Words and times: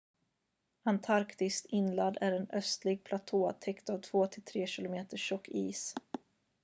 antarktis 0.83 1.65
inland 1.69 2.17
är 2.21 2.31
en 2.31 2.47
ödslig 2.51 3.03
platå 3.03 3.51
täckt 3.59 3.89
av 3.89 4.01
2-3 4.01 4.75
km 4.75 5.05
tjock 5.17 5.47
is 5.47 5.93